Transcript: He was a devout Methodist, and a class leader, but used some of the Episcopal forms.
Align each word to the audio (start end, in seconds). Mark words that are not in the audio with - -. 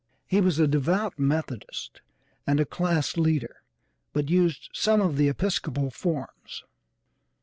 He 0.25 0.41
was 0.41 0.57
a 0.57 0.65
devout 0.67 1.19
Methodist, 1.19 2.01
and 2.47 2.59
a 2.59 2.65
class 2.65 3.17
leader, 3.17 3.61
but 4.13 4.31
used 4.31 4.71
some 4.73 4.99
of 4.99 5.15
the 5.15 5.29
Episcopal 5.29 5.91
forms. 5.91 6.63